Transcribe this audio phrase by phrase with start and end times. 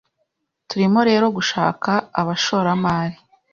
[0.69, 1.91] Turimo rero gushaka
[2.21, 3.17] abashoramari